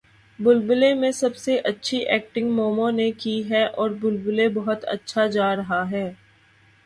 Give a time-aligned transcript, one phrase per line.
[0.39, 5.55] بلبلے میں سب سے اچھی ایکٹنگ مومو نے کی ہے اور بلبلے بہت اچھا جا
[5.55, 6.11] رہا ہے